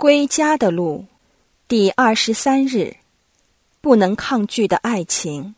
[0.00, 1.04] 归家的路，
[1.68, 2.96] 第二十三日，
[3.82, 5.54] 不能抗拒的爱情。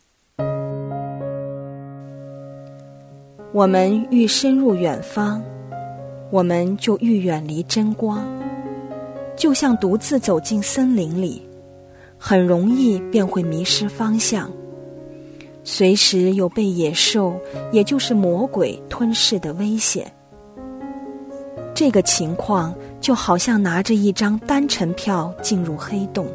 [3.53, 5.41] 我们愈深入远方，
[6.33, 8.27] 我们就愈远离真光。
[9.37, 11.41] 就像独自走进森林里，
[12.19, 14.51] 很容易便会迷失方向，
[15.63, 17.41] 随时有被野兽，
[17.71, 20.13] 也就是魔鬼吞噬的危险。
[21.75, 26.27] 这个情况就好像拿着一张单程票进入黑洞，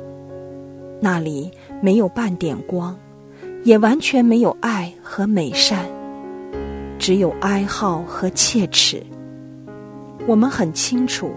[0.99, 1.51] 那里
[1.81, 2.97] 没有半点光，
[3.63, 5.85] 也完全没有爱和美善，
[6.99, 9.01] 只有哀嚎和切齿。
[10.27, 11.31] 我们很清楚。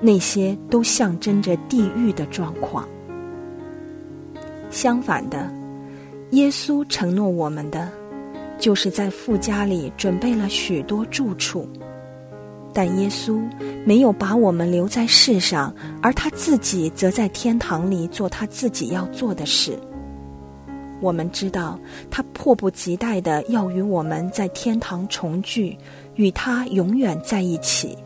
[0.00, 2.88] 那些都象征着地狱的状况。
[4.70, 5.50] 相反的，
[6.30, 7.90] 耶稣承诺我们的，
[8.60, 11.68] 就是在富家里准备了许多住处。
[12.78, 13.42] 但耶稣
[13.84, 19.76] 没有把我们留在世上，而他自己则在天堂里做他自己要做的事。
[21.00, 21.76] 我们知道，
[22.08, 25.76] 他迫不及待的要与我们在天堂重聚，
[26.14, 27.98] 与他永远在一起。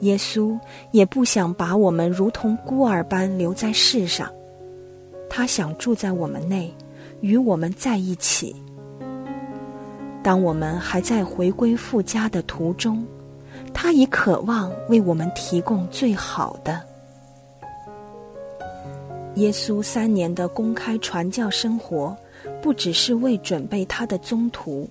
[0.00, 0.54] 耶稣
[0.90, 4.30] 也不想把我们如同孤儿般留在世上，
[5.30, 6.70] 他想住在我们内，
[7.22, 8.54] 与我们在一起。
[10.22, 13.02] 当我们还在回归父家的途中，
[13.82, 16.80] 他已渴望为我们提供最好的。
[19.34, 22.16] 耶稣三年的公开传教生活，
[22.62, 24.88] 不只是为准备他的宗徒。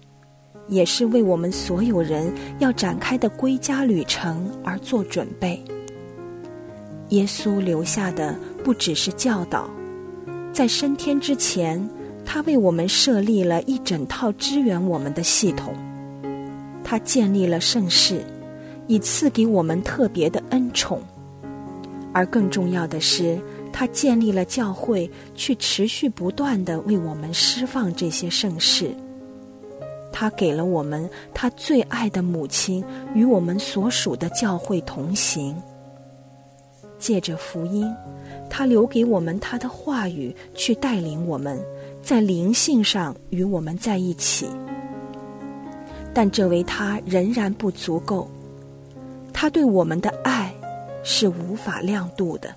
[0.67, 5.61] 也是为我们所有人要展开的归家旅程而做准备。
[7.09, 9.69] 耶稣留下的不只是教导，
[10.51, 11.89] 在升天之前，
[12.25, 15.73] 他为我们设立了一整套支援我们的系统。
[16.83, 18.21] 他建立了盛世，
[18.87, 21.01] 以赐给我们特别的恩宠。
[22.13, 28.93] 而更重要的是，他建立了教会，去持续不断的为我们释放这些盛世。
[30.11, 32.83] 他给了我们他最爱的母亲
[33.15, 35.55] 与我们所属的教会同行，
[36.99, 37.89] 借着福音，
[38.49, 41.57] 他留给我们他的话语，去带领我们
[42.03, 44.47] 在灵性上与我们在一起。
[46.13, 48.29] 但这为他仍然不足够，
[49.41, 50.53] 他对我们的爱
[51.01, 52.53] 是无法量度的。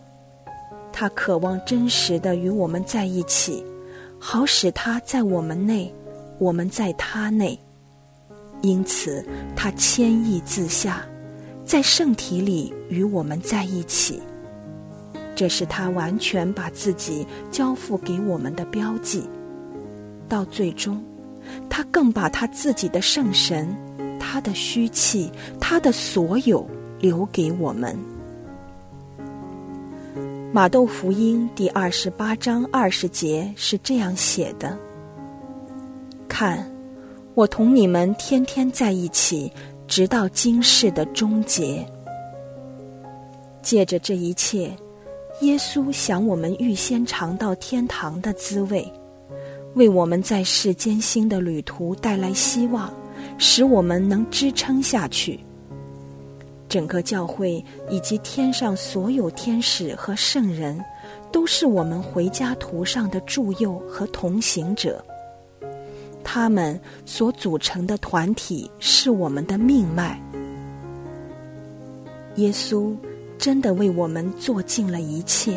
[0.93, 3.65] 他渴望真实的与我们在一起，
[4.19, 5.91] 好使他在我们内。
[6.39, 7.59] 我们在他内，
[8.61, 9.25] 因此
[9.57, 11.03] 他谦抑自下，
[11.65, 14.21] 在圣体里与我们在一起。
[15.35, 19.27] 这是他完全把自己交付给我们的标记。
[20.29, 21.03] 到最终，
[21.71, 23.75] 他更把他自己的圣神、
[24.35, 25.31] 他的虚气、
[25.61, 26.67] 他的所有
[26.99, 27.97] 留给我们。
[30.53, 34.77] 马窦福音第二十八章二十节是这样写的。
[36.27, 36.69] 看，
[37.35, 39.53] 我同你们天天在一起，
[39.87, 41.87] 直到今世的终结。
[43.63, 44.77] 借着这一切，
[45.43, 48.85] 耶稣想我们预先尝到天堂的滋味，
[49.75, 52.93] 为我们在世间新的旅途带来希望，
[53.39, 55.39] 使我们能支撑下去。
[56.69, 60.83] 整个教会以及天上所有天使和圣人，
[61.31, 65.05] 都是我们回家途上的助佑和同行者。
[66.25, 70.21] 他们所组成的团体是我们的命脉。
[72.37, 72.97] 耶稣
[73.39, 75.57] 真的为我们做尽了一切，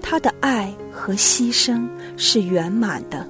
[0.00, 3.26] 他的爱和牺牲是圆满的。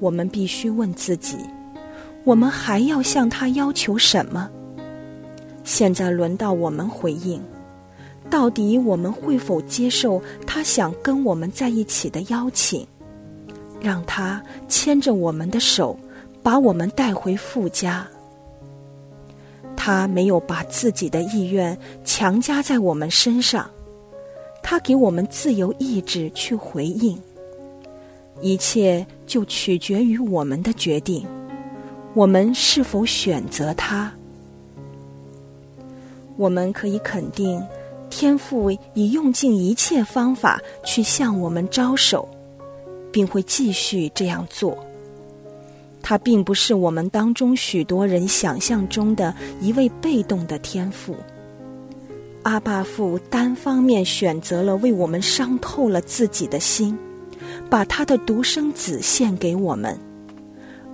[0.00, 1.38] 我们必须问自己：
[2.28, 4.50] 我们还要向他要求什么？
[5.64, 7.40] 现在轮到我们回应：
[8.28, 12.86] 到底我们会否接受他想跟我们在一起的邀请？
[13.80, 15.98] 让他牵着我们的手，
[16.42, 18.06] 把我们带回父家。
[19.74, 21.74] 他没有把自己的意愿
[22.04, 23.70] 强加在我们身上，
[24.62, 27.18] 他给我们自由意志去回应。
[28.42, 31.26] 一切就取决于我们的决定，
[32.18, 34.12] 我们是否选择他。
[36.36, 37.62] 我们可以肯定，
[38.10, 42.28] 天父已用尽一切方法去向我们招手。
[43.10, 44.76] 并会继续这样做。
[46.02, 51.16] 他并不是我们当中许多人想象中的一位被动的天赋。
[52.42, 56.96] 阿爸父单方面选择了为我们伤透了自己的心，
[57.70, 59.98] 把他的独生子献给我们，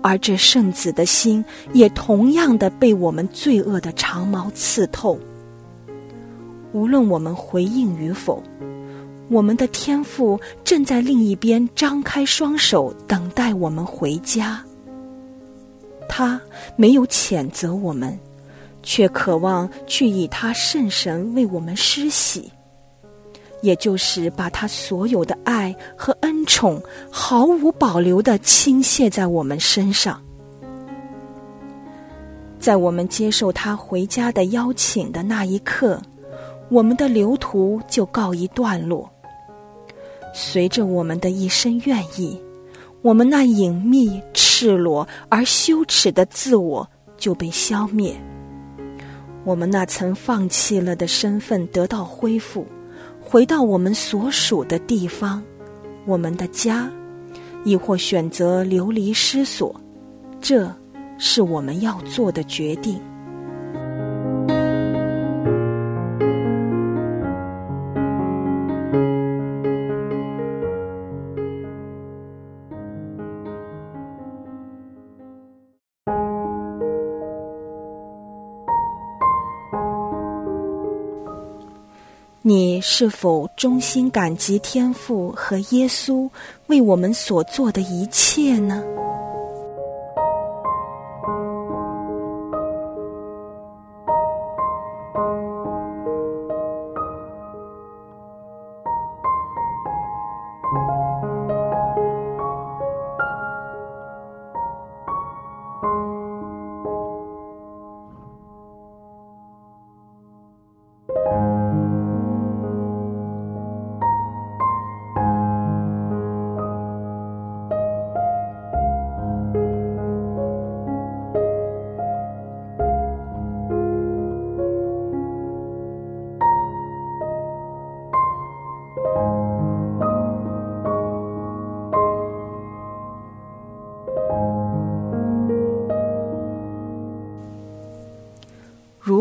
[0.07, 1.43] 而这圣子的心
[1.73, 5.19] 也同样的被我们罪恶的长矛刺透。
[6.73, 8.43] 无论我们回应与否，
[9.31, 14.63] 我们的天父正在另一边张开双手等待我们回家。
[16.07, 16.39] 他
[16.77, 18.19] 没有谴责我们，
[18.83, 22.53] 却渴望去以他圣神为我们施洗，
[23.65, 26.81] 也就是把他所有的爱和恩宠
[27.11, 30.21] 毫无保留的倾泻在我们身上。
[32.61, 36.01] 在我们接受他回家的邀请的那一刻，
[36.69, 39.11] 我们的流途就告一段落。
[40.35, 42.39] 随着我们的一生愿意，
[43.01, 48.15] 我们那隐秘、赤裸而羞耻的自我就被消灭。
[49.45, 52.67] 我们那曾放弃了的身份得到恢复，
[53.25, 55.43] 回到我们所属的地方，
[56.05, 56.89] 我们的家，
[57.65, 59.75] 亦或选择流离失所，
[60.41, 60.71] 这。
[61.17, 63.01] 是我们要做的决定。
[82.47, 86.29] 你是否衷心感激天父和耶稣
[86.67, 88.85] 为我们所做的一切呢？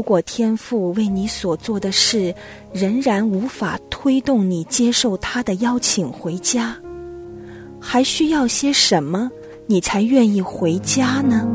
[0.03, 2.35] 果天父为你所做的事
[2.71, 6.77] 仍然无法推动你接受他的邀请回家，
[7.79, 9.31] 还需要些什么，
[9.65, 11.47] 你才愿意回家呢？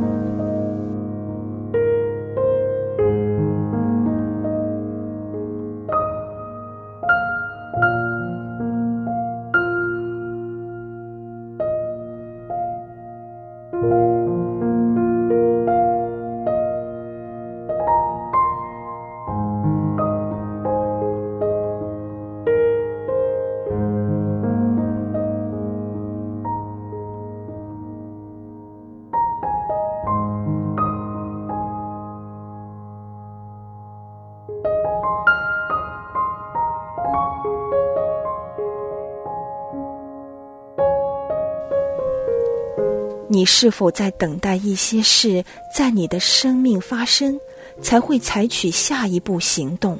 [43.30, 45.44] 你是否在等待一些事
[45.74, 47.38] 在你的生命发生，
[47.82, 49.98] 才会采取下一步行动？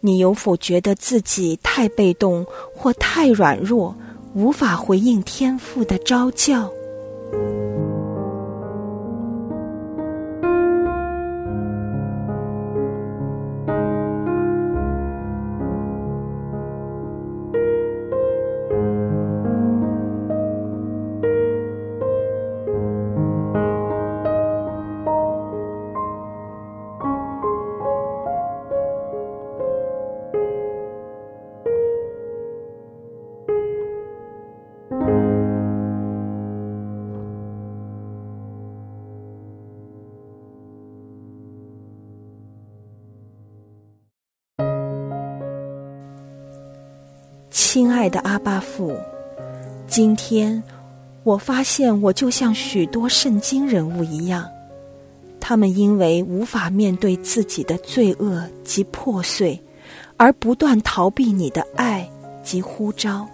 [0.00, 3.92] 你有否觉得自己太被动或太软弱，
[4.34, 6.70] 无法回应天赋的招教？
[47.58, 48.94] 亲爱的阿巴父，
[49.88, 50.62] 今天
[51.22, 54.46] 我发现我就像许多圣经人物一样，
[55.40, 59.58] 他们因为无法面对自己的罪恶及破碎，
[60.18, 62.06] 而不断逃避你的爱
[62.42, 63.26] 及呼召。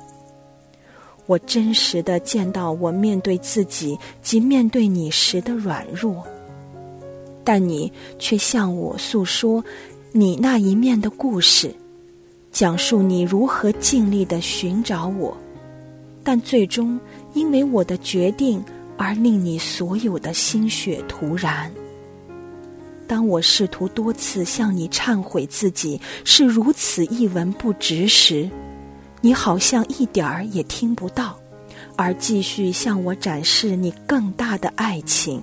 [1.26, 6.24] 我真实的见到我面对自己及面对你时的软弱，
[7.42, 9.64] 但你却向我诉说
[10.12, 11.74] 你那一面的故事。
[12.52, 15.34] 讲述你如何尽力的寻找我，
[16.22, 17.00] 但最终
[17.32, 18.62] 因为我的决定
[18.98, 21.72] 而令你所有的心血徒然。
[23.08, 28.48] 当我试图多次向你忏悔自己是如此一文不值时，
[29.22, 31.38] 你好像一点儿也听不到，
[31.96, 35.42] 而继续向我展示你更大的爱情。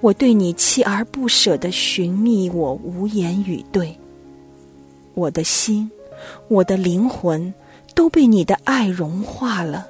[0.00, 3.98] 我对你锲而不舍的寻觅，我无言以对。
[5.18, 5.90] 我的心，
[6.46, 7.52] 我的灵魂
[7.92, 9.88] 都被你的爱融化了。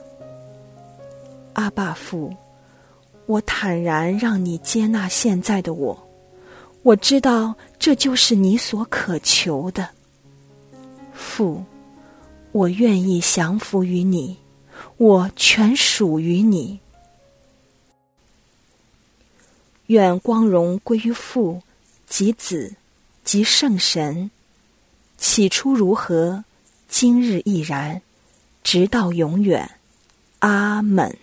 [1.53, 2.35] 阿爸父，
[3.27, 6.09] 我坦然让你接纳现在的我，
[6.83, 9.87] 我知道这就是你所渴求的。
[11.13, 11.63] 父，
[12.53, 14.39] 我愿意降服于你，
[14.97, 16.81] 我全属于你。
[19.89, 21.61] 愿光荣归于父，
[22.07, 22.75] 及子，
[23.25, 24.31] 及圣神。
[25.19, 26.45] 起初如何，
[26.89, 28.01] 今日亦然，
[28.63, 29.69] 直到永远。
[30.39, 31.19] 阿门。